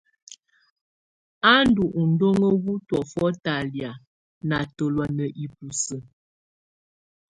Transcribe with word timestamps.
Á 1.51 1.53
ndù 1.67 1.83
udɔŋó 2.01 2.49
wù 2.63 2.73
tɔ̀ófɔ 2.87 3.25
talɛ̀á 3.43 3.91
ná 4.49 4.57
tɔlɔ̀á 4.77 5.07
ná 5.17 5.25
ibusǝ́. 5.43 6.01